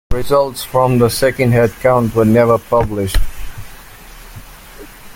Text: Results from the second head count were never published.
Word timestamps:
Results 0.11 0.63
from 0.63 0.97
the 0.97 1.09
second 1.11 1.51
head 1.51 1.69
count 1.79 2.15
were 2.15 2.25
never 2.25 2.57
published. 2.57 3.17